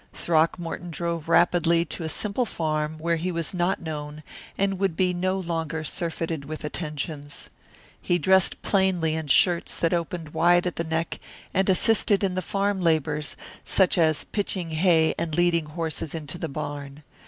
[0.13, 4.23] Throckmorton drove rapidly to a simple farm where he was not known
[4.57, 7.51] and would be no longer surfeited with attentions.
[8.01, 11.19] He dressed plainly in shirts that opened wide at the neck
[11.53, 16.49] and assisted in the farm labours, such as pitching hay and leading horses into the
[16.49, 17.03] barn.